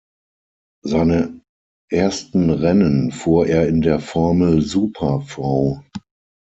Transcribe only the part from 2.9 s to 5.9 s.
fuhr er in der Formel Super Vau.